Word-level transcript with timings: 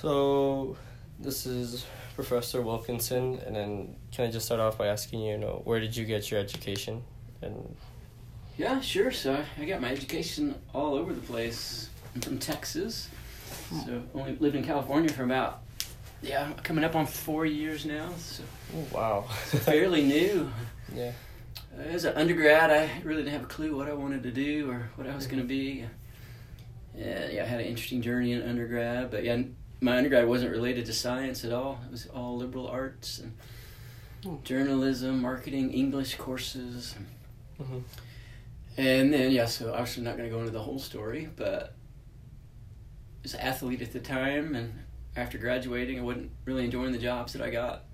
So, 0.00 0.76
this 1.18 1.44
is 1.44 1.84
Professor 2.14 2.62
Wilkinson, 2.62 3.40
and 3.44 3.56
then 3.56 3.96
can 4.12 4.26
I 4.26 4.30
just 4.30 4.46
start 4.46 4.60
off 4.60 4.78
by 4.78 4.86
asking 4.86 5.22
you, 5.22 5.32
you 5.32 5.38
know, 5.38 5.62
where 5.64 5.80
did 5.80 5.96
you 5.96 6.04
get 6.04 6.30
your 6.30 6.38
education? 6.38 7.02
And 7.42 7.74
Yeah, 8.56 8.80
sure. 8.80 9.10
So 9.10 9.42
I 9.60 9.64
got 9.64 9.80
my 9.80 9.90
education 9.90 10.54
all 10.72 10.94
over 10.94 11.12
the 11.12 11.20
place. 11.22 11.90
I'm 12.14 12.20
from 12.20 12.38
Texas, 12.38 13.08
so 13.84 14.04
only 14.14 14.36
lived 14.36 14.54
in 14.54 14.62
California 14.62 15.10
for 15.10 15.24
about 15.24 15.62
yeah, 16.22 16.52
coming 16.62 16.84
up 16.84 16.94
on 16.94 17.04
four 17.04 17.44
years 17.44 17.84
now. 17.84 18.10
So 18.18 18.44
oh, 18.76 18.86
wow, 18.92 19.22
fairly 19.22 20.04
new. 20.04 20.48
yeah, 20.94 21.10
uh, 21.76 21.82
As 21.82 22.04
an 22.04 22.14
undergrad, 22.14 22.70
I 22.70 22.88
really 23.02 23.24
didn't 23.24 23.32
have 23.32 23.42
a 23.42 23.46
clue 23.46 23.76
what 23.76 23.88
I 23.88 23.94
wanted 23.94 24.22
to 24.22 24.30
do 24.30 24.70
or 24.70 24.90
what 24.94 25.08
I 25.08 25.16
was 25.16 25.26
going 25.26 25.42
to 25.42 25.48
be. 25.48 25.86
Yeah, 26.96 27.28
yeah, 27.30 27.42
I 27.42 27.46
had 27.46 27.60
an 27.60 27.66
interesting 27.66 28.00
journey 28.00 28.32
in 28.32 28.42
undergrad, 28.42 29.10
but 29.10 29.24
yeah, 29.24 29.42
my 29.80 29.96
undergrad 29.96 30.26
wasn't 30.26 30.50
related 30.50 30.86
to 30.86 30.92
science 30.92 31.44
at 31.44 31.52
all. 31.52 31.80
It 31.86 31.90
was 31.92 32.06
all 32.06 32.36
liberal 32.36 32.66
arts 32.68 33.18
and 33.18 33.34
Hmm. 34.24 34.42
journalism, 34.42 35.20
marketing, 35.22 35.72
English 35.72 36.16
courses. 36.16 36.96
hmm 37.56 37.78
And 38.76 39.12
then, 39.12 39.30
yeah, 39.30 39.46
so 39.46 39.72
obviously 39.72 40.02
not 40.02 40.16
going 40.16 40.28
to 40.28 40.34
go 40.34 40.40
into 40.40 40.50
the 40.50 40.62
whole 40.62 40.78
story, 40.80 41.28
but 41.36 41.74
I 41.74 43.22
was 43.22 43.34
an 43.34 43.40
athlete 43.40 43.80
at 43.82 43.92
the 43.92 44.00
time, 44.00 44.54
and 44.56 44.72
after 45.16 45.38
graduating, 45.38 45.98
I 45.98 46.02
wasn't 46.02 46.30
really 46.44 46.64
enjoying 46.64 46.92
the 46.92 46.98
jobs 46.98 47.32
that 47.32 47.42
I 47.42 47.50
got. 47.50 47.84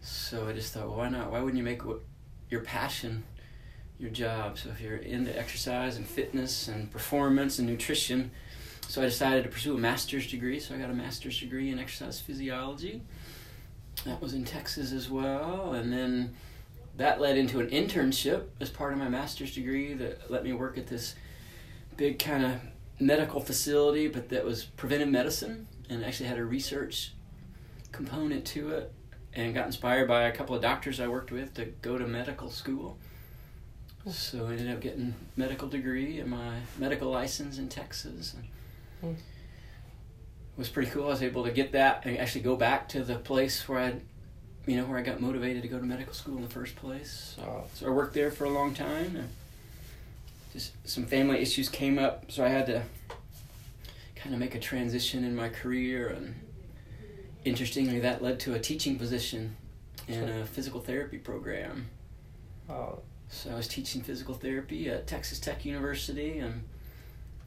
So 0.00 0.46
I 0.48 0.52
just 0.52 0.72
thought, 0.72 0.88
well, 0.88 0.98
why 0.98 1.08
not? 1.10 1.30
Why 1.30 1.40
wouldn't 1.40 1.56
you 1.58 1.64
make 1.64 1.84
what 1.84 2.00
your 2.50 2.60
passion 2.62 3.24
your 3.98 4.10
job? 4.10 4.58
So 4.58 4.70
if 4.70 4.80
you're 4.80 4.96
into 4.96 5.36
exercise 5.38 5.96
and 5.96 6.06
fitness 6.06 6.68
and 6.68 6.90
performance 6.90 7.58
and 7.58 7.66
nutrition, 7.68 8.30
so 8.88 9.02
I 9.02 9.04
decided 9.06 9.44
to 9.44 9.50
pursue 9.50 9.74
a 9.74 9.78
master's 9.78 10.26
degree. 10.30 10.60
So 10.60 10.74
I 10.74 10.78
got 10.78 10.90
a 10.90 10.94
master's 10.94 11.38
degree 11.38 11.70
in 11.70 11.78
exercise 11.78 12.20
physiology. 12.20 13.02
That 14.04 14.20
was 14.20 14.34
in 14.34 14.44
Texas 14.44 14.92
as 14.92 15.10
well, 15.10 15.72
and 15.72 15.92
then 15.92 16.36
that 16.96 17.20
led 17.20 17.36
into 17.36 17.60
an 17.60 17.68
internship 17.68 18.44
as 18.60 18.70
part 18.70 18.92
of 18.92 18.98
my 18.98 19.08
master's 19.08 19.54
degree 19.54 19.94
that 19.94 20.30
let 20.30 20.44
me 20.44 20.52
work 20.52 20.78
at 20.78 20.86
this 20.86 21.14
big 21.96 22.18
kind 22.18 22.44
of 22.44 22.60
medical 22.98 23.40
facility, 23.40 24.08
but 24.08 24.28
that 24.28 24.44
was 24.44 24.64
preventive 24.64 25.08
medicine 25.08 25.66
and 25.88 26.04
actually 26.04 26.26
had 26.26 26.38
a 26.38 26.44
research 26.44 27.12
component 27.92 28.44
to 28.46 28.70
it. 28.70 28.92
And 29.34 29.54
got 29.54 29.66
inspired 29.66 30.08
by 30.08 30.22
a 30.22 30.32
couple 30.32 30.56
of 30.56 30.62
doctors 30.62 30.98
I 30.98 31.08
worked 31.08 31.30
with 31.30 31.52
to 31.54 31.66
go 31.66 31.98
to 31.98 32.06
medical 32.06 32.48
school. 32.48 32.96
So 34.10 34.46
I 34.46 34.52
ended 34.52 34.70
up 34.70 34.80
getting 34.80 35.14
medical 35.36 35.68
degree 35.68 36.20
and 36.20 36.30
my 36.30 36.60
medical 36.78 37.10
license 37.10 37.58
in 37.58 37.68
Texas. 37.68 38.32
And 38.32 38.44
Hmm. 39.12 39.20
It 40.56 40.58
was 40.60 40.68
pretty 40.68 40.90
cool. 40.90 41.04
I 41.04 41.08
was 41.08 41.22
able 41.22 41.44
to 41.44 41.50
get 41.50 41.72
that 41.72 42.06
and 42.06 42.16
actually 42.16 42.40
go 42.40 42.56
back 42.56 42.88
to 42.90 43.04
the 43.04 43.16
place 43.16 43.68
where 43.68 43.78
I, 43.78 43.94
you 44.66 44.76
know, 44.76 44.84
where 44.84 44.98
I 44.98 45.02
got 45.02 45.20
motivated 45.20 45.62
to 45.62 45.68
go 45.68 45.78
to 45.78 45.84
medical 45.84 46.14
school 46.14 46.36
in 46.36 46.42
the 46.42 46.48
first 46.48 46.76
place. 46.76 47.34
So, 47.36 47.64
so 47.74 47.86
I 47.86 47.90
worked 47.90 48.14
there 48.14 48.30
for 48.30 48.44
a 48.44 48.50
long 48.50 48.72
time. 48.72 49.16
And 49.16 49.28
just 50.54 50.72
some 50.88 51.04
family 51.04 51.40
issues 51.40 51.68
came 51.68 51.98
up, 51.98 52.32
so 52.32 52.42
I 52.42 52.48
had 52.48 52.66
to 52.66 52.82
kind 54.14 54.34
of 54.34 54.40
make 54.40 54.54
a 54.54 54.58
transition 54.58 55.24
in 55.24 55.36
my 55.36 55.50
career. 55.50 56.08
And 56.08 56.34
interestingly, 57.44 58.00
that 58.00 58.22
led 58.22 58.40
to 58.40 58.54
a 58.54 58.58
teaching 58.58 58.98
position 58.98 59.56
in 60.08 60.28
a 60.28 60.46
physical 60.46 60.80
therapy 60.80 61.18
program. 61.18 61.88
wow, 62.66 63.00
So 63.28 63.50
I 63.50 63.56
was 63.56 63.68
teaching 63.68 64.00
physical 64.00 64.34
therapy 64.34 64.88
at 64.88 65.06
Texas 65.06 65.38
Tech 65.38 65.64
University 65.66 66.38
and 66.38 66.62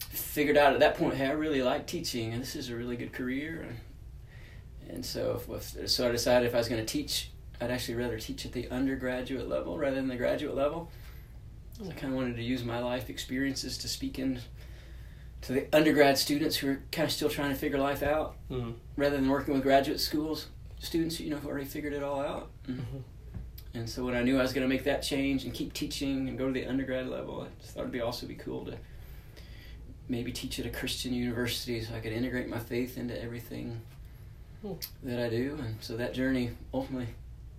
figured 0.10 0.58
out 0.58 0.74
at 0.74 0.80
that 0.80 0.98
point, 0.98 1.16
hey, 1.16 1.28
I 1.28 1.32
really 1.32 1.62
like 1.62 1.88
teaching 1.88 2.34
and 2.34 2.42
this 2.42 2.56
is 2.56 2.70
a 2.70 2.76
really 2.76 2.98
good 2.98 3.14
career. 3.14 3.66
And, 3.68 4.96
and 4.96 5.06
so, 5.06 5.42
if, 5.50 5.90
so 5.90 6.08
I 6.08 6.12
decided 6.12 6.48
if 6.48 6.56
I 6.56 6.58
was 6.58 6.68
going 6.68 6.84
to 6.84 6.92
teach, 6.92 7.32
I'd 7.62 7.72
actually 7.72 7.96
rather 7.96 8.20
teach 8.20 8.46
at 8.46 8.52
the 8.52 8.70
undergraduate 8.70 9.48
level 9.48 9.78
rather 9.78 9.96
than 9.96 10.08
the 10.08 10.16
graduate 10.16 10.56
level. 10.56 10.92
I 11.82 11.92
kind 11.94 12.12
of 12.12 12.14
wanted 12.14 12.36
to 12.36 12.44
use 12.44 12.64
my 12.64 12.80
life 12.80 13.10
experiences 13.10 13.78
to 13.80 13.88
speak 13.88 14.20
in 14.20 14.40
to 15.42 15.54
the 15.54 15.68
undergrad 15.74 16.18
students 16.18 16.58
who 16.58 16.70
are 16.72 16.82
kind 16.92 17.06
of 17.06 17.12
still 17.14 17.30
trying 17.30 17.50
to 17.52 17.56
figure 17.56 17.80
life 17.80 18.04
out 18.04 18.36
mm 18.52 18.74
rather 18.98 19.16
than 19.16 19.30
working 19.30 19.54
with 19.54 19.64
graduate 19.64 20.02
schools 20.02 20.48
students 20.80 21.22
you 21.22 21.30
know 21.30 21.38
who 21.38 21.48
already 21.48 21.66
figured 21.66 21.94
it 21.94 22.04
all 22.04 22.20
out. 22.20 22.50
And, 22.68 22.80
Mhm. 22.80 23.02
and 23.76 23.90
so 23.90 24.04
when 24.04 24.16
I 24.16 24.24
knew 24.24 24.38
I 24.38 24.42
was 24.42 24.52
going 24.52 24.64
to 24.64 24.74
make 24.74 24.84
that 24.84 25.02
change 25.02 25.46
and 25.46 25.54
keep 25.54 25.72
teaching 25.72 26.28
and 26.28 26.38
go 26.38 26.48
to 26.48 26.52
the 26.54 26.66
undergrad 26.66 27.08
level, 27.08 27.42
I 27.44 27.62
just 27.62 27.74
thought 27.74 27.82
it'd 27.82 27.92
be 27.94 28.02
also 28.02 28.28
be 28.28 28.36
cool 28.36 28.66
to 28.66 28.78
maybe 30.10 30.32
teach 30.32 30.60
at 30.60 30.66
a 30.66 30.70
Christian 30.70 31.14
university 31.14 31.82
so 31.82 31.94
I 31.96 32.00
could 32.00 32.12
integrate 32.12 32.50
my 32.50 32.60
faith 32.60 32.98
into 32.98 33.22
everything 33.22 33.80
Hmm. 34.62 34.74
that 35.04 35.20
I 35.24 35.30
do. 35.30 35.58
And 35.62 35.78
so 35.80 35.96
that 35.98 36.14
journey 36.14 36.50
ultimately, 36.74 37.08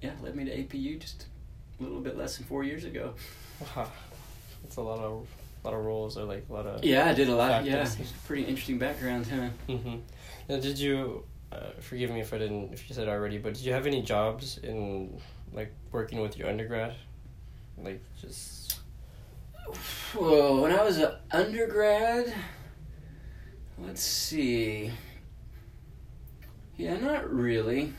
yeah, 0.02 0.10
led 0.22 0.36
me 0.36 0.44
to 0.44 0.50
APU 0.50 0.98
just 0.98 1.26
a 1.78 1.82
little 1.82 2.00
bit 2.00 2.18
less 2.18 2.36
than 2.36 2.46
four 2.46 2.62
years 2.64 2.84
ago. 2.84 3.14
wow, 3.76 3.90
that's 4.62 4.76
a 4.76 4.82
lot 4.82 4.98
of 4.98 5.26
a 5.64 5.68
lot 5.68 5.76
of 5.78 5.84
roles 5.84 6.16
or 6.18 6.24
like 6.24 6.44
a 6.48 6.52
lot 6.52 6.66
of 6.66 6.84
Yeah, 6.84 7.06
I 7.08 7.14
did 7.14 7.28
a 7.28 7.34
lot. 7.36 7.64
Yeah, 7.64 7.82
it's 7.82 7.94
a 7.96 8.26
pretty 8.26 8.44
interesting 8.44 8.78
background, 8.78 9.26
huh? 9.26 9.48
Mm-hmm. 9.68 9.96
Now, 10.48 10.58
did 10.60 10.78
you? 10.78 11.24
Uh, 11.52 11.70
forgive 11.80 12.10
me 12.10 12.20
if 12.20 12.32
I 12.32 12.38
didn't, 12.38 12.72
if 12.72 12.88
you 12.88 12.94
said 12.94 13.08
already, 13.08 13.36
but 13.38 13.54
did 13.54 13.64
you 13.64 13.72
have 13.72 13.86
any 13.86 14.02
jobs 14.02 14.58
in 14.58 15.20
like 15.52 15.72
working 15.92 16.20
with 16.20 16.36
your 16.38 16.48
undergrad, 16.48 16.94
like 17.82 18.00
just? 18.20 18.59
When 20.14 20.72
I 20.72 20.82
was 20.82 20.98
an 20.98 21.12
undergrad, 21.30 22.32
let's 23.78 24.02
see. 24.02 24.90
Yeah, 26.76 26.96
not 26.98 27.30
really. 27.32 27.92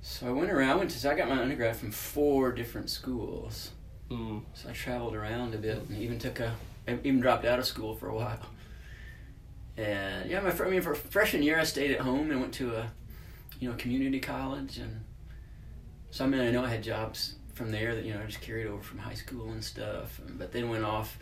So 0.00 0.28
I 0.28 0.32
went 0.32 0.50
around. 0.50 0.70
I 0.70 0.74
went 0.76 0.90
to. 0.90 0.98
So 0.98 1.10
I 1.10 1.14
got 1.14 1.28
my 1.28 1.40
undergrad 1.40 1.76
from 1.76 1.90
four 1.90 2.52
different 2.52 2.90
schools. 2.90 3.70
Mm, 4.10 4.42
So 4.54 4.68
I 4.68 4.72
traveled 4.72 5.14
around 5.14 5.54
a 5.54 5.58
bit, 5.58 5.78
and 5.88 5.96
even 5.98 6.18
took 6.18 6.40
a. 6.40 6.54
I 6.86 6.92
even 7.04 7.20
dropped 7.20 7.44
out 7.44 7.58
of 7.58 7.66
school 7.66 7.94
for 7.94 8.08
a 8.08 8.14
while. 8.14 8.40
And 9.76 10.28
yeah, 10.30 10.40
my 10.40 10.50
I 10.50 10.68
mean, 10.68 10.82
for 10.82 10.94
freshman 10.94 11.42
year, 11.42 11.58
I 11.58 11.64
stayed 11.64 11.92
at 11.92 12.00
home 12.00 12.30
and 12.30 12.40
went 12.40 12.52
to 12.54 12.74
a, 12.76 12.90
you 13.58 13.70
know, 13.70 13.76
community 13.76 14.20
college, 14.20 14.78
and 14.78 15.04
so 16.10 16.24
I 16.24 16.28
mean, 16.28 16.40
I 16.40 16.50
know 16.50 16.64
I 16.64 16.68
had 16.68 16.82
jobs 16.82 17.36
from 17.62 17.70
there 17.70 17.94
that 17.94 18.04
you 18.04 18.12
know 18.12 18.20
I 18.20 18.26
just 18.26 18.40
carried 18.40 18.66
over 18.66 18.82
from 18.82 18.98
high 18.98 19.14
school 19.14 19.50
and 19.50 19.62
stuff. 19.62 20.20
But 20.36 20.52
then 20.52 20.68
went 20.68 20.84
off, 20.84 21.16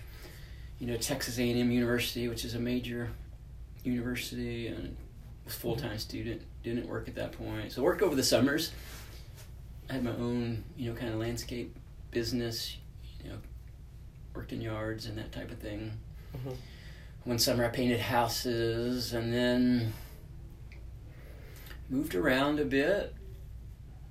you 0.78 0.86
know, 0.86 0.96
Texas 0.96 1.38
A 1.38 1.50
and 1.50 1.60
M 1.60 1.70
University, 1.70 2.28
which 2.28 2.44
is 2.44 2.54
a 2.54 2.58
major 2.58 3.10
university, 3.84 4.68
and 4.68 4.96
was 5.44 5.54
full 5.54 5.76
time 5.76 5.98
student. 5.98 6.42
Didn't 6.62 6.88
work 6.88 7.08
at 7.08 7.14
that 7.16 7.32
point, 7.32 7.72
so 7.72 7.82
worked 7.82 8.02
over 8.02 8.16
the 8.16 8.22
summers. 8.22 8.72
I 9.88 9.94
had 9.94 10.04
my 10.04 10.12
own, 10.12 10.64
you 10.76 10.90
know, 10.90 10.96
kind 10.96 11.12
of 11.12 11.18
landscape 11.18 11.76
business, 12.10 12.76
you 13.22 13.30
know, 13.30 13.36
worked 14.34 14.52
in 14.52 14.60
yards 14.60 15.06
and 15.06 15.18
that 15.18 15.32
type 15.32 15.50
of 15.50 15.58
thing. 15.58 15.92
Mhm. 16.34 16.56
One 17.24 17.38
summer 17.38 17.64
I 17.64 17.68
painted 17.68 18.00
houses 18.00 19.12
and 19.12 19.32
then 19.32 19.92
moved 21.90 22.14
around 22.14 22.60
a 22.60 22.64
bit. 22.64 23.14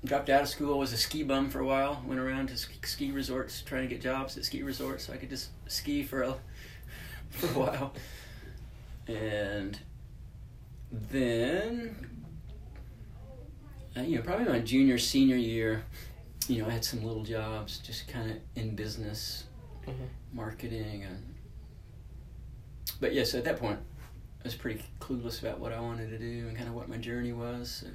Dropped 0.05 0.29
out 0.29 0.43
of 0.43 0.47
school, 0.49 0.79
was 0.79 0.93
a 0.93 0.97
ski 0.97 1.23
bum 1.23 1.49
for 1.49 1.59
a 1.59 1.65
while. 1.65 2.01
Went 2.07 2.21
around 2.21 2.47
to 2.49 2.57
ski- 2.57 3.11
resorts 3.11 3.61
trying 3.61 3.81
to 3.81 3.87
get 3.93 4.01
jobs 4.01 4.37
at 4.37 4.45
ski 4.45 4.63
resorts 4.63 5.05
so 5.05 5.13
I 5.13 5.17
could 5.17 5.29
just 5.29 5.49
ski 5.67 6.03
for 6.03 6.21
a 6.23 6.35
for 7.29 7.47
a 7.47 7.49
while. 7.65 7.93
And 9.07 9.77
then 10.91 11.95
uh, 13.97 14.01
you 14.01 14.15
know, 14.17 14.21
probably 14.21 14.45
my 14.45 14.59
junior 14.59 14.97
senior 14.97 15.35
year, 15.35 15.83
you 16.47 16.61
know, 16.61 16.67
I 16.67 16.71
had 16.71 16.85
some 16.85 17.03
little 17.03 17.23
jobs 17.23 17.79
just 17.79 18.07
kind 18.07 18.31
of 18.31 18.37
in 18.55 18.75
business, 18.75 19.45
Mhm. 19.85 20.07
marketing, 20.33 21.03
and 21.03 21.35
but 23.01 23.13
yes, 23.13 23.33
at 23.33 23.43
that 23.45 23.57
point, 23.59 23.79
I 24.39 24.43
was 24.43 24.55
pretty 24.55 24.83
clueless 25.01 25.41
about 25.41 25.59
what 25.59 25.73
I 25.73 25.79
wanted 25.81 26.09
to 26.11 26.17
do 26.17 26.47
and 26.47 26.55
kind 26.55 26.69
of 26.69 26.75
what 26.75 26.87
my 26.87 26.97
journey 26.97 27.33
was. 27.33 27.69
So 27.83 27.87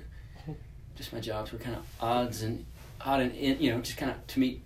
just 0.97 1.13
my 1.13 1.21
jobs 1.21 1.53
were 1.53 1.59
kind 1.59 1.77
of 1.77 1.85
odds 2.01 2.43
and 2.43 2.65
odd 3.01 3.21
and 3.21 3.35
in, 3.35 3.61
you 3.61 3.73
know, 3.73 3.81
just 3.81 3.97
kind 3.99 4.11
of 4.13 4.27
to 4.29 4.41
meet, 4.41 4.63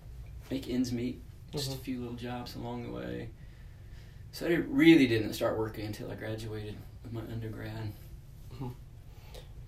make 0.51 0.69
ends 0.69 0.91
meet. 0.91 1.21
Just 1.51 1.71
Mhm. 1.71 1.75
a 1.75 1.77
few 1.79 1.99
little 1.99 2.15
jobs 2.15 2.55
along 2.55 2.83
the 2.83 2.91
way. 2.91 3.29
So 4.31 4.45
I 4.45 4.53
really 4.53 5.07
didn't 5.07 5.33
start 5.33 5.57
working 5.57 5.85
until 5.87 6.11
I 6.11 6.15
graduated 6.15 6.75
with 7.03 7.11
my 7.11 7.21
undergrad. 7.21 7.93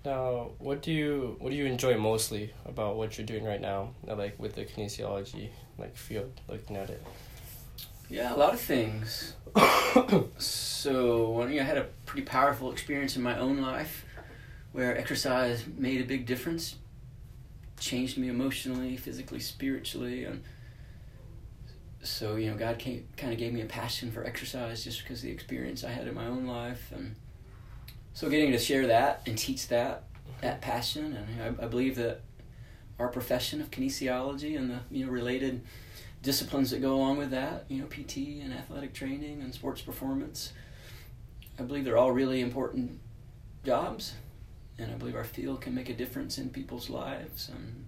Now, 0.04 0.50
what 0.58 0.82
do 0.82 0.90
you 0.90 1.36
what 1.38 1.50
do 1.50 1.56
you 1.56 1.66
enjoy 1.66 1.96
mostly 1.96 2.52
about 2.64 2.96
what 2.96 3.16
you're 3.16 3.26
doing 3.26 3.44
right 3.44 3.60
now? 3.60 3.94
uh, 4.08 4.16
Like 4.16 4.36
with 4.38 4.56
the 4.56 4.64
kinesiology 4.64 5.50
like 5.78 5.96
field, 5.96 6.40
looking 6.48 6.76
at 6.76 6.90
it. 6.90 7.00
Yeah, 8.10 8.34
a 8.34 8.36
lot 8.36 8.52
of 8.52 8.60
things. 8.60 9.34
so 10.38 11.30
when 11.30 11.48
I 11.48 11.62
had 11.62 11.78
a 11.78 11.86
pretty 12.04 12.26
powerful 12.26 12.72
experience 12.72 13.16
in 13.16 13.22
my 13.22 13.38
own 13.38 13.60
life 13.62 14.04
where 14.72 14.96
exercise 14.96 15.64
made 15.76 16.00
a 16.00 16.04
big 16.04 16.26
difference, 16.26 16.76
changed 17.78 18.18
me 18.18 18.28
emotionally, 18.28 18.96
physically, 18.96 19.40
spiritually, 19.40 20.24
and 20.24 20.42
so 22.02 22.36
you 22.36 22.50
know 22.50 22.56
God 22.56 22.78
came, 22.78 23.06
kind 23.16 23.32
of 23.32 23.38
gave 23.38 23.52
me 23.52 23.60
a 23.60 23.66
passion 23.66 24.10
for 24.10 24.24
exercise 24.24 24.84
just 24.84 25.02
because 25.02 25.18
of 25.18 25.24
the 25.24 25.30
experience 25.30 25.84
I 25.84 25.90
had 25.90 26.08
in 26.08 26.14
my 26.14 26.26
own 26.26 26.46
life, 26.46 26.90
and 26.94 27.14
so 28.14 28.28
getting 28.28 28.52
to 28.52 28.58
share 28.58 28.86
that 28.88 29.22
and 29.26 29.36
teach 29.36 29.68
that 29.68 30.04
that 30.40 30.60
passion, 30.60 31.16
and 31.16 31.58
I, 31.60 31.64
I 31.64 31.68
believe 31.68 31.96
that 31.96 32.20
our 32.98 33.08
profession 33.08 33.60
of 33.60 33.70
kinesiology 33.70 34.56
and 34.56 34.70
the 34.70 34.80
you 34.90 35.06
know 35.06 35.12
related 35.12 35.62
disciplines 36.22 36.70
that 36.70 36.80
go 36.80 36.94
along 36.94 37.18
with 37.18 37.30
that, 37.30 37.64
you 37.68 37.80
know, 37.80 37.86
PT 37.86 38.42
and 38.42 38.52
athletic 38.52 38.94
training 38.94 39.42
and 39.42 39.52
sports 39.52 39.82
performance. 39.82 40.52
I 41.58 41.62
believe 41.62 41.84
they're 41.84 41.98
all 41.98 42.12
really 42.12 42.40
important 42.40 43.00
jobs, 43.64 44.14
and 44.78 44.90
I 44.90 44.94
believe 44.94 45.16
our 45.16 45.24
field 45.24 45.60
can 45.60 45.74
make 45.74 45.88
a 45.88 45.94
difference 45.94 46.38
in 46.38 46.50
people's 46.50 46.90
lives. 46.90 47.48
And 47.48 47.86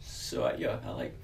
so, 0.00 0.44
I, 0.44 0.54
yeah, 0.54 0.78
I 0.84 0.90
like 0.90 1.18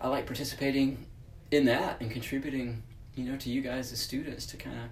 I 0.00 0.08
like 0.08 0.26
participating 0.26 1.06
in 1.50 1.66
that 1.66 2.00
and 2.00 2.10
contributing, 2.10 2.82
you 3.14 3.24
know, 3.24 3.36
to 3.36 3.50
you 3.50 3.60
guys 3.60 3.92
as 3.92 4.00
students 4.00 4.46
to 4.46 4.56
kind 4.56 4.76
of 4.76 4.84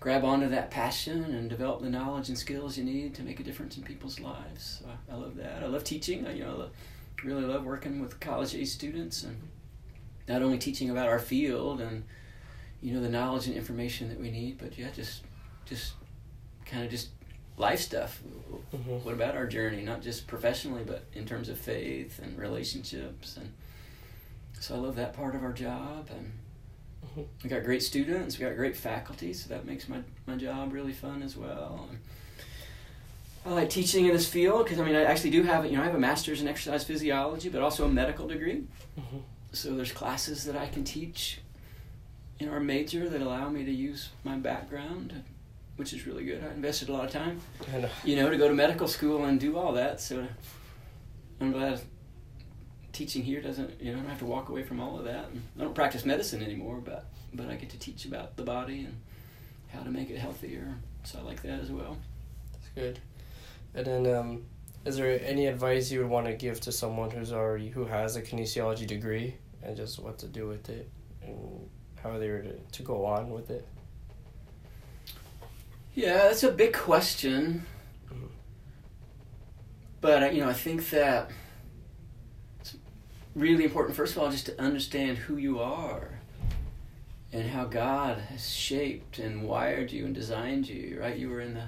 grab 0.00 0.24
onto 0.24 0.48
that 0.48 0.70
passion 0.70 1.24
and 1.24 1.48
develop 1.48 1.82
the 1.82 1.90
knowledge 1.90 2.28
and 2.28 2.38
skills 2.38 2.76
you 2.78 2.84
need 2.84 3.14
to 3.14 3.22
make 3.22 3.40
a 3.40 3.42
difference 3.42 3.76
in 3.76 3.82
people's 3.82 4.20
lives. 4.20 4.80
So 4.80 4.86
I, 4.88 5.14
I 5.14 5.16
love 5.16 5.36
that. 5.36 5.62
I 5.62 5.66
love 5.66 5.84
teaching. 5.84 6.26
I, 6.26 6.32
you 6.32 6.44
know, 6.44 6.50
I 6.50 6.54
love, 6.54 6.70
really 7.24 7.44
love 7.44 7.64
working 7.64 8.00
with 8.00 8.20
college 8.20 8.54
age 8.54 8.68
students 8.68 9.22
and 9.22 9.36
not 10.28 10.42
only 10.42 10.58
teaching 10.58 10.90
about 10.90 11.08
our 11.08 11.18
field 11.18 11.80
and 11.80 12.04
you 12.82 12.92
know 12.92 13.00
the 13.00 13.08
knowledge 13.08 13.46
and 13.46 13.56
information 13.56 14.08
that 14.08 14.20
we 14.20 14.30
need, 14.30 14.58
but 14.58 14.78
yeah, 14.78 14.90
just 14.94 15.22
just 15.64 15.94
kind 16.64 16.84
of 16.84 16.90
just 16.90 17.08
life 17.56 17.80
stuff. 17.80 18.20
Mm-hmm. 18.74 19.04
What 19.04 19.14
about 19.14 19.36
our 19.36 19.46
journey, 19.46 19.82
not 19.82 20.02
just 20.02 20.26
professionally, 20.26 20.82
but 20.86 21.04
in 21.14 21.26
terms 21.26 21.48
of 21.48 21.58
faith 21.58 22.20
and 22.22 22.38
relationships 22.38 23.36
and 23.36 23.52
so 24.58 24.74
I 24.74 24.78
love 24.78 24.96
that 24.96 25.12
part 25.12 25.34
of 25.34 25.42
our 25.42 25.52
job 25.52 26.08
and 26.10 26.32
mm-hmm. 27.04 27.22
we 27.42 27.50
got 27.50 27.62
great 27.62 27.82
students, 27.82 28.38
we 28.38 28.44
got 28.46 28.56
great 28.56 28.76
faculty, 28.76 29.32
so 29.32 29.48
that 29.50 29.66
makes 29.66 29.88
my, 29.88 29.98
my 30.26 30.36
job 30.36 30.72
really 30.72 30.92
fun 30.92 31.22
as 31.22 31.36
well. 31.36 31.88
And 31.90 31.98
I 33.44 33.50
like 33.50 33.70
teaching 33.70 34.06
in 34.06 34.12
this 34.12 34.28
field 34.28 34.64
because 34.64 34.80
I 34.80 34.84
mean 34.84 34.96
I 34.96 35.04
actually 35.04 35.30
do 35.30 35.42
have 35.44 35.64
you 35.66 35.72
know 35.72 35.82
I 35.82 35.84
have 35.84 35.94
a 35.94 36.00
master's 36.00 36.40
in 36.40 36.48
exercise 36.48 36.84
physiology, 36.84 37.48
but 37.48 37.62
also 37.62 37.84
a 37.84 37.88
medical 37.88 38.26
degree. 38.26 38.64
Mm-hmm. 38.98 39.18
So 39.52 39.74
there's 39.74 39.92
classes 39.92 40.44
that 40.44 40.56
I 40.56 40.66
can 40.66 40.84
teach 40.84 41.40
in 42.38 42.48
our 42.48 42.60
major 42.60 43.08
that 43.08 43.22
allow 43.22 43.48
me 43.48 43.64
to 43.64 43.70
use 43.70 44.10
my 44.24 44.36
background, 44.36 45.22
which 45.76 45.92
is 45.92 46.06
really 46.06 46.24
good. 46.24 46.42
I 46.42 46.52
invested 46.52 46.88
a 46.88 46.92
lot 46.92 47.04
of 47.04 47.10
time, 47.10 47.40
know. 47.72 47.88
you 48.04 48.16
know, 48.16 48.30
to 48.30 48.36
go 48.36 48.48
to 48.48 48.54
medical 48.54 48.88
school 48.88 49.24
and 49.24 49.38
do 49.38 49.56
all 49.58 49.72
that. 49.74 50.00
So 50.00 50.26
I'm 51.40 51.52
glad 51.52 51.80
teaching 52.92 53.22
here 53.22 53.42
doesn't 53.42 53.78
you 53.78 53.92
know 53.92 53.98
I 53.98 54.00
don't 54.00 54.08
have 54.08 54.20
to 54.20 54.24
walk 54.24 54.48
away 54.48 54.62
from 54.62 54.80
all 54.80 54.98
of 54.98 55.04
that. 55.04 55.28
And 55.28 55.42
I 55.58 55.62
don't 55.62 55.74
practice 55.74 56.04
medicine 56.04 56.42
anymore, 56.42 56.80
but 56.84 57.06
but 57.34 57.48
I 57.48 57.56
get 57.56 57.70
to 57.70 57.78
teach 57.78 58.04
about 58.06 58.36
the 58.36 58.42
body 58.42 58.80
and 58.80 58.96
how 59.68 59.82
to 59.82 59.90
make 59.90 60.10
it 60.10 60.18
healthier. 60.18 60.74
So 61.04 61.18
I 61.18 61.22
like 61.22 61.42
that 61.42 61.60
as 61.60 61.70
well. 61.70 61.96
That's 62.52 62.68
good. 62.74 63.00
And 63.74 63.86
then, 63.86 64.14
um, 64.14 64.44
is 64.84 64.96
there 64.96 65.20
any 65.22 65.46
advice 65.46 65.90
you 65.90 66.00
would 66.00 66.08
want 66.08 66.26
to 66.26 66.32
give 66.32 66.60
to 66.60 66.72
someone 66.72 67.10
who's 67.10 67.32
already 67.32 67.68
who 67.68 67.84
has 67.84 68.16
a 68.16 68.22
kinesiology 68.22 68.86
degree 68.86 69.36
and 69.62 69.76
just 69.76 69.98
what 69.98 70.18
to 70.18 70.26
do 70.26 70.46
with 70.48 70.68
it 70.68 70.90
and 71.22 71.68
how 72.02 72.18
they're 72.18 72.42
to, 72.42 72.58
to 72.72 72.82
go 72.82 73.04
on 73.04 73.30
with 73.30 73.50
it? 73.50 73.66
Yeah, 75.96 76.28
that's 76.28 76.42
a 76.42 76.52
big 76.52 76.74
question. 76.74 77.64
Mm-hmm. 78.12 78.26
But 80.02 80.34
you 80.34 80.42
know, 80.42 80.50
I 80.50 80.52
think 80.52 80.90
that 80.90 81.30
it's 82.60 82.76
really 83.34 83.64
important. 83.64 83.96
First 83.96 84.14
of 84.14 84.22
all, 84.22 84.30
just 84.30 84.46
to 84.46 84.60
understand 84.60 85.16
who 85.16 85.38
you 85.38 85.58
are 85.58 86.10
and 87.32 87.48
how 87.48 87.64
God 87.64 88.18
has 88.18 88.48
shaped 88.48 89.18
and 89.18 89.42
wired 89.42 89.90
you 89.90 90.04
and 90.04 90.14
designed 90.14 90.68
you. 90.68 91.00
Right? 91.00 91.16
You 91.16 91.30
were 91.30 91.40
in 91.40 91.54
the 91.54 91.64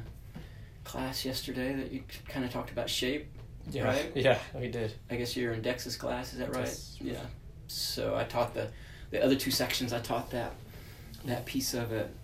class 0.84 1.24
yesterday 1.24 1.74
that 1.74 1.90
you 1.90 2.02
kind 2.28 2.44
of 2.44 2.52
talked 2.52 2.70
about 2.70 2.90
shape. 2.90 3.28
Yeah, 3.70 3.84
right? 3.84 4.12
Yeah, 4.14 4.38
we 4.54 4.68
did. 4.68 4.92
I 5.10 5.16
guess 5.16 5.36
you're 5.36 5.54
in 5.54 5.62
Dex's 5.62 5.96
class. 5.96 6.34
Is 6.34 6.38
that 6.38 6.54
right? 6.54 6.78
Yeah. 7.00 7.20
So 7.66 8.14
I 8.14 8.24
taught 8.24 8.52
the 8.52 8.68
the 9.10 9.24
other 9.24 9.36
two 9.36 9.50
sections. 9.50 9.94
I 9.94 10.00
taught 10.00 10.30
that 10.32 10.52
that 11.24 11.46
piece 11.46 11.72
of 11.72 11.92
it. 11.92 12.14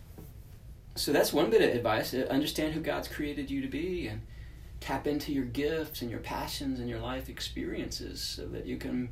So 0.97 1.13
that's 1.13 1.33
one 1.33 1.51
bit 1.51 1.63
of 1.63 1.75
advice. 1.75 2.15
Uh, 2.15 2.27
understand 2.31 2.75
who 2.75 2.81
God's 2.81 3.09
created 3.09 3.51
you 3.51 3.61
to 3.63 3.69
be 3.69 4.07
and 4.07 4.23
tap 4.81 5.07
into 5.07 5.33
your 5.33 5.45
gifts 5.45 6.03
and 6.03 6.11
your 6.11 6.21
passions 6.21 6.79
and 6.79 6.89
your 6.89 7.01
life 7.01 7.29
experiences 7.29 8.21
so 8.21 8.47
that 8.47 8.67
you 8.67 8.77
can 8.77 9.09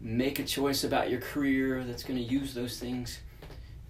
make 0.00 0.38
a 0.38 0.44
choice 0.44 0.84
about 0.84 1.10
your 1.10 1.20
career 1.20 1.84
that's 1.84 2.02
going 2.02 2.18
to 2.18 2.24
use 2.24 2.54
those 2.54 2.78
things 2.78 3.20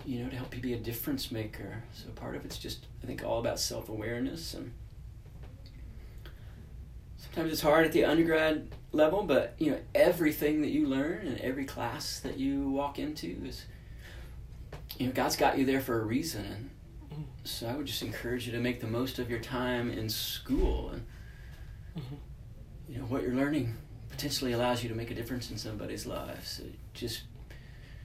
you 0.04 0.18
know 0.18 0.28
to 0.28 0.34
help 0.34 0.56
you 0.56 0.62
be 0.62 0.72
a 0.72 0.78
difference 0.78 1.30
maker 1.30 1.84
so 1.92 2.08
part 2.12 2.34
of 2.34 2.44
it's 2.44 2.58
just 2.58 2.86
i 3.02 3.06
think 3.06 3.22
all 3.22 3.38
about 3.38 3.60
self-awareness 3.60 4.54
and 4.54 4.72
sometimes 7.20 7.52
it's 7.52 7.62
hard 7.62 7.86
at 7.86 7.92
the 7.92 8.04
undergrad 8.04 8.68
level, 8.92 9.22
but 9.22 9.54
you 9.58 9.70
know 9.70 9.78
everything 9.94 10.62
that 10.62 10.70
you 10.70 10.86
learn 10.86 11.26
and 11.26 11.40
every 11.40 11.64
class 11.64 12.20
that 12.20 12.38
you 12.38 12.68
walk 12.70 12.98
into 12.98 13.40
is, 13.44 13.64
you 14.98 15.06
know, 15.06 15.12
God's 15.12 15.36
got 15.36 15.58
you 15.58 15.64
there 15.64 15.80
for 15.80 16.00
a 16.00 16.04
reason, 16.04 16.44
and. 16.44 16.70
So 17.44 17.66
I 17.66 17.74
would 17.74 17.86
just 17.86 18.02
encourage 18.02 18.46
you 18.46 18.52
to 18.52 18.58
make 18.58 18.80
the 18.80 18.86
most 18.86 19.18
of 19.18 19.30
your 19.30 19.40
time 19.40 19.90
in 19.90 20.08
school, 20.08 20.90
and 20.90 21.06
mm-hmm. 21.98 22.14
you 22.88 22.98
know 22.98 23.04
what 23.04 23.22
you're 23.22 23.34
learning 23.34 23.76
potentially 24.10 24.52
allows 24.52 24.82
you 24.82 24.88
to 24.88 24.94
make 24.94 25.10
a 25.10 25.14
difference 25.14 25.50
in 25.50 25.56
somebody's 25.56 26.06
life. 26.06 26.46
So 26.46 26.64
just 26.94 27.22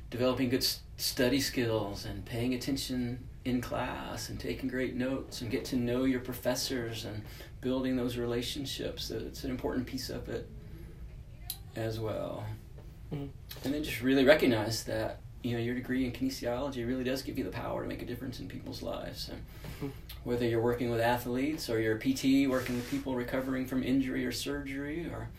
developing 0.10 0.50
good 0.50 0.66
study 0.98 1.42
skills 1.42 2.06
and 2.06 2.24
paying 2.26 2.54
attention 2.54 3.28
in 3.44 3.62
class 3.62 4.30
and 4.30 4.40
taking 4.40 4.70
great 4.70 4.96
notes 4.96 5.42
and 5.42 5.52
get 5.52 5.66
to 5.66 5.76
know 5.76 6.06
your 6.06 6.20
professors 6.20 7.06
and 7.06 7.22
building 7.62 7.96
those 7.96 8.18
relationships. 8.18 9.12
It's 9.12 9.44
an 9.44 9.52
important 9.52 9.88
piece 9.88 10.10
of 10.10 10.30
it 10.30 10.50
as 11.76 12.00
well. 12.00 12.46
Mm-hmm. 13.14 13.26
And 13.64 13.74
then 13.74 13.84
just 13.84 14.02
really 14.02 14.26
recognize 14.26 14.84
that 14.86 15.20
you 15.46 15.56
know 15.56 15.62
your 15.62 15.76
degree 15.76 16.06
in 16.06 16.12
kinesiology 16.12 16.88
really 16.88 17.04
does 17.04 17.22
give 17.22 17.38
you 17.38 17.44
the 17.44 17.52
power 17.52 17.84
to 17.84 17.88
make 17.88 18.02
a 18.02 18.06
difference 18.06 18.40
in 18.40 18.48
people's 18.48 18.82
lives. 18.82 19.30
And 19.30 19.40
mm-hmm. 19.78 19.88
whether 20.24 20.48
you're 20.48 20.62
working 20.62 20.90
with 20.90 21.00
athletes 21.00 21.70
or 21.70 21.80
you're 21.80 21.98
a 21.98 22.00
PT 22.00 22.50
working 22.50 22.76
with 22.76 22.90
people 22.90 23.14
recovering 23.14 23.68
from 23.68 23.84
injury 23.84 24.26
or 24.26 24.32
surgery, 24.32 25.06
or 25.06 25.30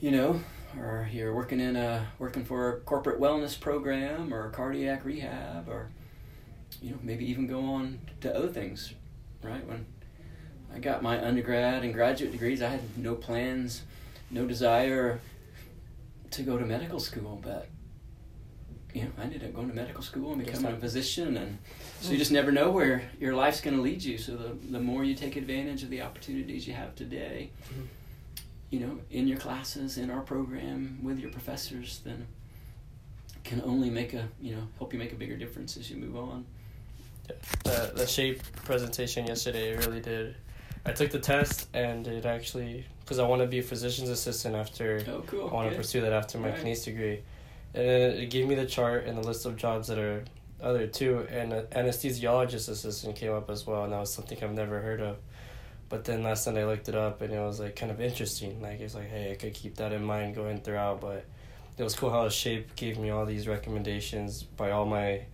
you 0.00 0.10
know, 0.10 0.38
or 0.78 1.08
you're 1.10 1.34
working 1.34 1.60
in 1.60 1.76
a 1.76 2.06
working 2.18 2.44
for 2.44 2.68
a 2.68 2.80
corporate 2.80 3.18
wellness 3.18 3.58
program 3.58 4.34
or 4.34 4.50
cardiac 4.50 5.02
rehab, 5.06 5.66
or 5.66 5.88
you 6.82 6.90
know 6.90 6.98
maybe 7.02 7.24
even 7.24 7.46
go 7.46 7.64
on 7.64 8.00
to 8.20 8.36
other 8.36 8.48
things. 8.48 8.92
Right 9.42 9.66
when 9.66 9.86
I 10.74 10.78
got 10.78 11.02
my 11.02 11.24
undergrad 11.24 11.84
and 11.84 11.94
graduate 11.94 12.32
degrees. 12.32 12.60
I 12.60 12.68
had 12.68 12.98
no 12.98 13.14
plans, 13.14 13.82
no 14.30 14.46
desire 14.46 15.20
to 16.32 16.42
go 16.42 16.58
to 16.58 16.66
medical 16.66 17.00
school, 17.00 17.40
but 17.42 17.68
you 18.94 19.02
know, 19.02 19.10
I 19.18 19.22
ended 19.22 19.44
up 19.44 19.54
going 19.54 19.68
to 19.68 19.74
medical 19.74 20.02
school 20.02 20.32
and 20.32 20.44
becoming 20.44 20.72
a 20.72 20.76
physician, 20.76 21.36
and 21.36 21.58
so 22.00 22.12
you 22.12 22.18
just 22.18 22.32
never 22.32 22.52
know 22.52 22.70
where 22.70 23.10
your 23.18 23.34
life's 23.34 23.60
going 23.60 23.76
to 23.76 23.82
lead 23.82 24.02
you. 24.02 24.18
So 24.18 24.36
the 24.36 24.56
the 24.70 24.80
more 24.80 25.04
you 25.04 25.14
take 25.14 25.36
advantage 25.36 25.82
of 25.82 25.90
the 25.90 26.02
opportunities 26.02 26.66
you 26.66 26.74
have 26.74 26.94
today, 26.94 27.50
mm-hmm. 27.64 27.82
you 28.70 28.80
know, 28.80 28.98
in 29.10 29.28
your 29.28 29.38
classes, 29.38 29.98
in 29.98 30.10
our 30.10 30.20
program, 30.20 30.98
with 31.02 31.18
your 31.18 31.30
professors, 31.30 32.00
then 32.04 32.26
can 33.44 33.62
only 33.62 33.90
make 33.90 34.14
a 34.14 34.28
you 34.40 34.54
know 34.54 34.62
help 34.78 34.92
you 34.92 34.98
make 34.98 35.12
a 35.12 35.16
bigger 35.16 35.36
difference 35.36 35.76
as 35.76 35.90
you 35.90 35.96
move 35.96 36.16
on. 36.16 36.44
Yeah. 37.28 37.36
The 37.64 37.92
the 37.94 38.06
shape 38.06 38.42
presentation 38.64 39.26
yesterday 39.26 39.76
really 39.76 40.00
did 40.00 40.36
I 40.84 40.92
took 40.92 41.10
the 41.10 41.18
test 41.18 41.68
and 41.74 42.06
it 42.06 42.26
actually 42.26 42.84
because 43.00 43.18
I 43.18 43.26
want 43.26 43.42
to 43.42 43.48
be 43.48 43.60
a 43.60 43.62
physician's 43.62 44.08
assistant 44.08 44.54
after. 44.54 45.04
Oh, 45.08 45.22
cool. 45.26 45.48
I 45.48 45.52
want 45.52 45.70
to 45.70 45.76
pursue 45.76 46.00
that 46.00 46.12
after 46.12 46.38
my 46.38 46.50
right. 46.50 46.64
kines 46.64 46.84
degree, 46.84 47.22
and 47.74 47.84
it 47.84 48.30
gave 48.30 48.46
me 48.46 48.54
the 48.54 48.66
chart 48.66 49.06
and 49.06 49.16
the 49.16 49.22
list 49.22 49.46
of 49.46 49.56
jobs 49.56 49.88
that 49.88 49.98
are 49.98 50.24
other 50.60 50.86
two, 50.86 51.26
and 51.30 51.52
an 51.52 51.66
anesthesiologist 51.66 52.68
assistant 52.68 53.16
came 53.16 53.32
up 53.32 53.50
as 53.50 53.66
well, 53.66 53.84
and 53.84 53.92
that 53.92 54.00
was 54.00 54.12
something 54.12 54.38
I've 54.42 54.52
never 54.52 54.80
heard 54.80 55.00
of. 55.00 55.16
But 55.88 56.04
then 56.04 56.22
last 56.22 56.46
night 56.46 56.56
I 56.56 56.64
looked 56.64 56.88
it 56.88 56.94
up 56.94 57.20
and 57.20 57.32
it 57.32 57.38
was 57.38 57.60
like 57.60 57.76
kind 57.76 57.92
of 57.92 58.00
interesting. 58.00 58.62
Like 58.62 58.80
it's 58.80 58.94
like, 58.94 59.10
hey, 59.10 59.32
I 59.32 59.34
could 59.34 59.52
keep 59.52 59.76
that 59.76 59.92
in 59.92 60.02
mind 60.02 60.34
going 60.34 60.60
throughout. 60.62 61.02
But 61.02 61.26
it 61.76 61.82
was 61.82 61.94
cool 61.94 62.10
how 62.10 62.28
shape 62.30 62.74
gave 62.76 62.98
me 62.98 63.10
all 63.10 63.26
these 63.26 63.46
recommendations 63.46 64.42
by 64.42 64.70
all 64.70 64.86
my 64.86 65.26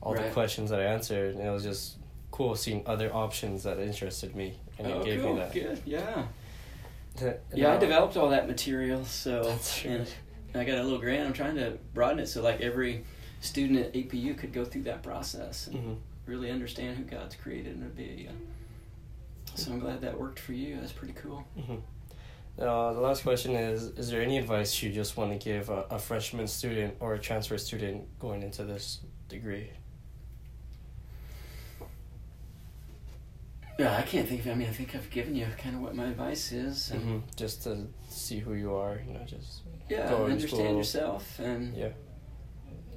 all 0.00 0.14
right. 0.14 0.26
the 0.26 0.30
questions 0.32 0.70
that 0.70 0.80
I 0.80 0.84
answered, 0.84 1.36
and 1.36 1.46
it 1.46 1.50
was 1.50 1.62
just 1.62 1.96
cool 2.30 2.56
seeing 2.56 2.82
other 2.86 3.14
options 3.14 3.62
that 3.62 3.78
interested 3.78 4.34
me 4.34 4.58
and 4.78 4.88
oh, 4.88 5.00
it 5.00 5.04
gave 5.04 5.22
cool. 5.22 5.34
me 5.34 5.40
that. 5.40 5.52
Good, 5.52 5.80
yeah. 5.84 6.24
yeah, 7.54 7.74
I 7.74 7.76
developed 7.78 8.16
all 8.16 8.30
that 8.30 8.48
material, 8.48 9.04
so 9.04 9.44
that's 9.44 9.84
and 9.84 10.08
I 10.54 10.64
got 10.64 10.78
a 10.78 10.82
little 10.82 10.98
grant. 10.98 11.26
I'm 11.26 11.32
trying 11.32 11.56
to 11.56 11.78
broaden 11.92 12.20
it 12.20 12.28
so 12.28 12.42
like 12.42 12.60
every 12.60 13.04
student 13.40 13.78
at 13.78 13.92
APU 13.92 14.36
could 14.36 14.52
go 14.52 14.64
through 14.64 14.82
that 14.82 15.02
process 15.02 15.66
and 15.66 15.76
mm-hmm. 15.76 15.94
really 16.26 16.50
understand 16.50 16.96
who 16.96 17.04
God's 17.04 17.34
created 17.34 17.80
to 17.80 17.86
be. 17.86 18.28
So 19.54 19.72
I'm 19.72 19.80
glad 19.80 20.00
that 20.00 20.18
worked 20.18 20.38
for 20.38 20.52
you. 20.52 20.76
That's 20.80 20.92
pretty 20.92 21.14
cool. 21.14 21.44
Mm-hmm. 21.58 21.76
Uh, 22.58 22.92
the 22.92 23.00
last 23.00 23.22
question 23.22 23.52
is: 23.54 23.84
Is 23.96 24.10
there 24.10 24.22
any 24.22 24.38
advice 24.38 24.82
you 24.82 24.92
just 24.92 25.16
want 25.16 25.32
to 25.32 25.44
give 25.44 25.70
a, 25.70 25.86
a 25.90 25.98
freshman 25.98 26.46
student 26.46 26.94
or 27.00 27.14
a 27.14 27.18
transfer 27.18 27.58
student 27.58 28.06
going 28.18 28.42
into 28.42 28.64
this 28.64 29.00
degree? 29.28 29.70
Yeah, 33.78 33.96
I 33.96 34.02
can't 34.02 34.28
think 34.28 34.42
of. 34.42 34.52
I 34.52 34.54
mean, 34.54 34.68
I 34.68 34.72
think 34.72 34.94
I've 34.94 35.10
given 35.10 35.34
you 35.34 35.46
kind 35.58 35.74
of 35.74 35.82
what 35.82 35.94
my 35.96 36.06
advice 36.06 36.52
is, 36.52 36.90
and 36.90 37.02
hmm 37.02 37.18
Just 37.36 37.64
to 37.64 37.86
see 38.08 38.38
who 38.38 38.54
you 38.54 38.72
are, 38.74 39.00
you 39.06 39.14
know, 39.14 39.24
just 39.26 39.62
yeah, 39.88 40.14
understand 40.14 40.68
school. 40.68 40.76
yourself, 40.78 41.38
and 41.40 41.76
Yeah. 41.76 41.88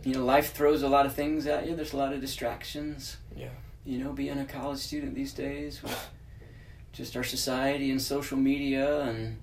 you 0.03 0.13
know, 0.13 0.24
life 0.24 0.53
throws 0.53 0.84
a 0.84 0.88
lot 0.89 1.05
of 1.05 1.13
things 1.13 1.48
at 1.48 1.67
you. 1.67 1.75
There's 1.75 1.93
a 1.93 1.98
lot 1.98 2.13
of 2.13 2.22
distractions. 2.22 3.17
yeah. 3.36 3.50
You 3.86 4.00
know, 4.00 4.12
being 4.12 4.38
a 4.38 4.46
college 4.46 4.79
student 4.79 5.15
these 5.15 5.34
days 5.34 5.81
with 5.81 6.10
just 6.91 7.15
our 7.15 7.24
society 7.24 7.89
and 7.89 8.01
social 8.01 8.38
media 8.38 9.01
and 9.01 9.38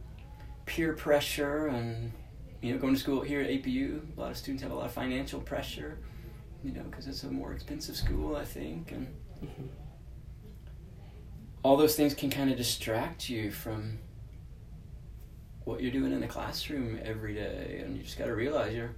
peer 0.67 0.93
pressure, 0.93 1.67
and 1.67 2.13
you 2.63 2.73
know, 2.73 2.79
going 2.79 2.95
to 2.95 3.01
school 3.01 3.23
here 3.23 3.41
at 3.41 3.49
APU, 3.51 4.01
a 4.17 4.21
lot 4.21 4.31
of 4.31 4.37
students 4.37 4.63
have 4.63 4.71
a 4.73 4.75
lot 4.75 4.87
of 4.87 4.93
financial 4.93 5.41
pressure. 5.41 5.99
You 6.63 6.73
know, 6.73 6.83
because 6.85 7.07
it's 7.09 7.25
a 7.25 7.31
more 7.31 7.53
expensive 7.53 7.97
school, 7.97 8.37
I 8.37 8.45
think, 8.45 8.93
and 8.93 9.09
hmm 9.41 9.67
all 11.65 11.79
those 11.79 11.97
things 11.97 12.15
can 12.15 12.31
kind 12.31 12.51
of 12.51 12.57
distract 12.57 13.29
you 13.29 13.51
from 13.51 13.99
what 15.65 15.81
you're 15.81 15.91
doing 15.91 16.13
in 16.13 16.21
the 16.21 16.27
classroom 16.27 17.01
every 17.03 17.35
day 17.35 17.83
and 17.83 17.97
you 17.97 18.03
just 18.03 18.19
got 18.19 18.27
to 18.27 18.35
realize 18.35 18.73
you're 18.75 18.95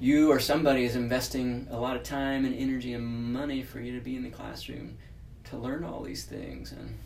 you 0.00 0.30
or 0.30 0.38
somebody 0.38 0.84
is 0.84 0.94
investing 0.94 1.66
a 1.72 1.76
lot 1.76 1.96
of 1.96 2.04
time 2.04 2.44
and 2.44 2.54
energy 2.54 2.94
and 2.94 3.04
money 3.04 3.60
for 3.60 3.80
you 3.80 3.98
to 3.98 4.02
be 4.02 4.14
in 4.14 4.22
the 4.22 4.30
classroom 4.30 4.96
to 5.42 5.56
learn 5.56 5.82
all 5.82 6.00
these 6.00 6.24
things 6.24 6.70
and 6.70 6.96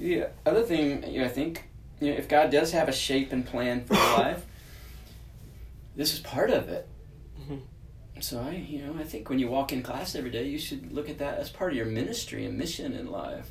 the 0.00 0.26
other 0.44 0.62
thing 0.62 1.08
you 1.08 1.20
know, 1.20 1.24
i 1.24 1.28
think 1.28 1.68
you 2.00 2.10
know, 2.10 2.18
if 2.18 2.28
god 2.28 2.50
does 2.50 2.72
have 2.72 2.88
a 2.88 2.92
shape 2.92 3.32
and 3.32 3.46
plan 3.46 3.84
for 3.84 3.94
your 3.94 4.02
life 4.18 4.44
this 5.96 6.14
is 6.14 6.20
part 6.20 6.50
of 6.50 6.68
it. 6.68 6.88
Hmm 7.46 7.58
so 8.18 8.40
i 8.40 8.50
you 8.50 8.84
know 8.84 8.94
i 8.98 9.04
think 9.04 9.30
when 9.30 9.38
you 9.38 9.48
walk 9.48 9.72
in 9.72 9.82
class 9.82 10.14
every 10.14 10.30
day 10.30 10.46
you 10.46 10.58
should 10.58 10.92
look 10.92 11.08
at 11.08 11.18
that 11.18 11.38
as 11.38 11.48
part 11.48 11.70
of 11.70 11.76
your 11.76 11.86
ministry 11.86 12.44
and 12.44 12.58
mission 12.58 12.92
in 12.92 13.10
life 13.10 13.48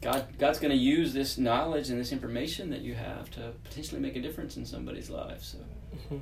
God, 0.00 0.26
God's 0.38 0.58
going 0.58 0.70
to 0.70 0.76
use 0.76 1.12
this 1.12 1.38
knowledge 1.38 1.90
and 1.90 1.98
this 2.00 2.12
information 2.12 2.70
that 2.70 2.80
you 2.80 2.94
have 2.94 3.30
to 3.32 3.52
potentially 3.64 4.00
make 4.00 4.16
a 4.16 4.20
difference 4.20 4.56
in 4.56 4.66
somebody's 4.66 5.10
life. 5.10 5.42
So 5.42 5.58
hmm 6.08 6.18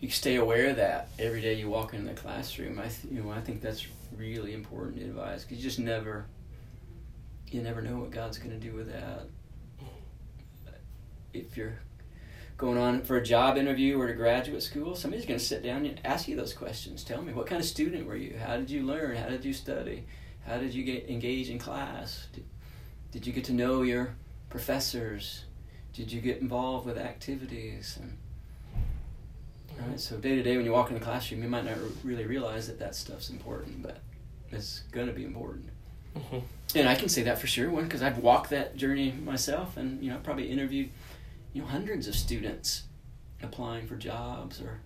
you 0.00 0.10
stay 0.10 0.36
aware 0.36 0.70
of 0.70 0.76
that 0.76 1.08
every 1.18 1.40
day 1.40 1.54
you 1.54 1.68
walk 1.68 1.92
in 1.92 2.04
the 2.04 2.14
classroom. 2.14 2.78
I, 2.78 2.82
th- 2.82 3.12
you 3.12 3.22
know, 3.22 3.30
I 3.30 3.40
think 3.40 3.60
that's 3.60 3.86
really 4.16 4.54
important 4.54 5.02
advice 5.02 5.42
because 5.42 5.58
you 5.58 5.64
just 5.64 5.80
never, 5.80 6.26
you 7.50 7.62
never 7.62 7.82
know 7.82 7.98
what 7.98 8.10
God's 8.10 8.38
going 8.38 8.50
to 8.50 8.64
do 8.64 8.74
with 8.74 8.92
that. 8.92 9.26
If 11.34 11.56
you're 11.56 11.80
going 12.56 12.78
on 12.78 13.02
for 13.02 13.16
a 13.16 13.24
job 13.24 13.56
interview 13.56 14.00
or 14.00 14.06
to 14.06 14.12
graduate 14.14 14.62
school, 14.62 14.94
somebody's 14.94 15.26
going 15.26 15.38
to 15.38 15.44
sit 15.44 15.62
down 15.62 15.84
and 15.84 16.00
ask 16.04 16.28
you 16.28 16.36
those 16.36 16.54
questions. 16.54 17.02
Tell 17.02 17.20
me, 17.22 17.32
what 17.32 17.46
kind 17.46 17.60
of 17.60 17.66
student 17.66 18.06
were 18.06 18.16
you? 18.16 18.38
How 18.38 18.56
did 18.56 18.70
you 18.70 18.84
learn? 18.84 19.16
How 19.16 19.28
did 19.28 19.44
you 19.44 19.52
study? 19.52 20.04
How 20.48 20.56
did 20.58 20.72
you 20.74 20.82
get 20.82 21.08
engaged 21.10 21.50
in 21.50 21.58
class? 21.58 22.26
Did, 22.32 22.44
did 23.12 23.26
you 23.26 23.32
get 23.32 23.44
to 23.44 23.52
know 23.52 23.82
your 23.82 24.14
professors? 24.48 25.44
Did 25.92 26.10
you 26.10 26.20
get 26.20 26.40
involved 26.40 26.86
with 26.86 26.96
activities? 26.96 27.98
And 28.00 28.16
right, 29.78 30.00
so 30.00 30.16
day 30.16 30.36
to 30.36 30.42
day, 30.42 30.56
when 30.56 30.64
you 30.64 30.72
walk 30.72 30.88
in 30.88 30.94
the 30.94 31.00
classroom, 31.00 31.42
you 31.42 31.48
might 31.48 31.64
not 31.64 31.76
really 32.02 32.24
realize 32.26 32.66
that 32.68 32.78
that 32.78 32.94
stuff's 32.94 33.30
important, 33.30 33.82
but 33.82 33.98
it's 34.50 34.80
gonna 34.92 35.12
be 35.12 35.24
important. 35.24 35.68
hmm 36.16 36.38
And 36.74 36.88
I 36.88 36.94
can 36.94 37.08
say 37.08 37.22
that 37.24 37.38
for 37.38 37.46
sure, 37.46 37.70
one 37.70 37.84
because 37.84 38.02
I've 38.02 38.18
walked 38.18 38.50
that 38.50 38.76
journey 38.76 39.12
myself, 39.12 39.76
and 39.76 40.02
you 40.02 40.10
know, 40.10 40.16
I 40.16 40.20
probably 40.20 40.50
interviewed, 40.50 40.90
you 41.52 41.62
know, 41.62 41.68
hundreds 41.68 42.06
of 42.08 42.14
students 42.14 42.84
applying 43.42 43.86
for 43.86 43.96
jobs 43.96 44.60
or 44.60 44.80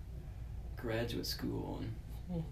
graduate 0.75 1.25
school, 1.25 1.79
and 1.81 1.93
Mm. 2.31 2.43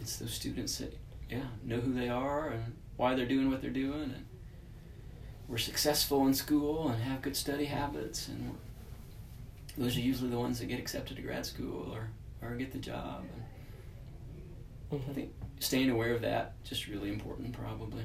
it's 0.00 0.16
those 0.18 0.32
students 0.34 0.76
that, 0.78 0.94
yeah, 1.32 1.46
know 1.64 1.80
who 1.80 1.92
they 1.94 2.08
are 2.08 2.48
and 2.50 2.74
why 2.96 3.14
they're 3.14 3.26
doing 3.26 3.50
what 3.50 3.60
they're 3.62 3.70
doing, 3.70 4.02
and 4.02 4.26
we're 5.48 5.58
successful 5.58 6.26
in 6.26 6.34
school 6.34 6.88
and 6.88 7.02
have 7.02 7.22
good 7.22 7.36
study 7.36 7.66
habits, 7.66 8.28
and 8.28 8.58
those 9.76 9.96
are 9.96 10.00
usually 10.00 10.30
the 10.30 10.38
ones 10.38 10.58
that 10.58 10.66
get 10.66 10.78
accepted 10.78 11.16
to 11.16 11.22
grad 11.22 11.46
school 11.46 11.92
or 11.92 12.10
or 12.42 12.54
get 12.56 12.72
the 12.72 12.78
job. 12.78 13.24
And 13.32 13.44
hmm 14.90 15.10
I 15.10 15.12
think 15.12 15.32
staying 15.60 15.90
aware 15.90 16.12
of 16.14 16.22
that 16.22 16.62
just 16.64 16.86
really 16.88 17.08
important 17.10 17.52
probably. 17.52 18.04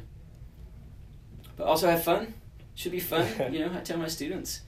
But 1.55 1.65
also 1.67 1.89
have 1.89 2.03
fun. 2.03 2.33
Should 2.75 2.91
be 2.91 2.99
fun 2.99 3.27
you 3.53 3.59
know 3.59 3.71
i 3.75 3.79
tell 3.81 3.97
my 3.97 4.07
students 4.07 4.61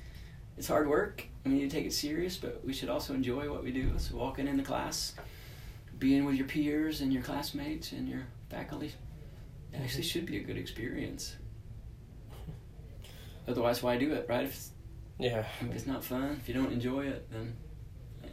it's 0.57 0.67
hard 0.67 0.87
work 0.89 1.25
we 1.45 1.51
need 1.53 1.69
to 1.69 1.75
take 1.77 1.85
it 1.85 1.93
serious 1.93 2.37
but 2.37 2.63
we 2.65 2.73
should 2.73 2.89
also 2.89 3.13
enjoy 3.13 3.51
what 3.51 3.63
we 3.63 3.71
do. 3.71 3.93
So 3.97 4.17
walking 4.17 4.47
in 4.47 4.57
the 4.57 4.63
class 4.63 5.13
being 5.99 6.25
with 6.25 6.35
your 6.35 6.47
peers 6.47 7.01
and 7.01 7.13
your 7.13 7.23
classmates 7.23 7.91
and 7.91 8.07
your 8.09 8.23
faculty. 8.49 8.93
It 9.73 9.77
actually 9.83 10.03
should 10.03 10.25
be 10.25 10.37
a 10.37 10.43
good 10.43 10.57
experience. 10.57 11.35
Otherwise 13.47 13.81
why 13.83 13.97
do 13.97 14.13
it 14.13 14.25
right? 14.29 14.45
If 14.45 14.51
it's, 14.53 14.71
Yeah. 15.19 15.45
if 15.61 15.71
it's 15.75 15.85
not 15.87 16.03
fun 16.03 16.37
if 16.41 16.47
you 16.47 16.53
don't 16.53 16.71
enjoy 16.71 17.07
it 17.07 17.29
then 17.31 17.55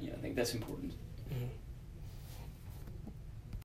yeah 0.01 0.13
i 0.13 0.19
think 0.21 0.37
that's 0.37 0.55
important. 0.55 0.93
Mhm. 1.33 1.49